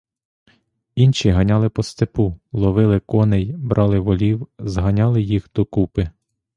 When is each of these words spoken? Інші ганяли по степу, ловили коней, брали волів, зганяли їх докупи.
Інші 0.95 1.29
ганяли 1.29 1.69
по 1.69 1.83
степу, 1.83 2.39
ловили 2.51 2.99
коней, 2.99 3.53
брали 3.57 3.99
волів, 3.99 4.47
зганяли 4.59 5.21
їх 5.21 5.49
докупи. 5.55 6.09